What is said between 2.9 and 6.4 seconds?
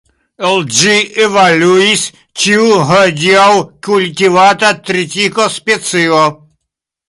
hodiaŭ kultivata tritiko-specio.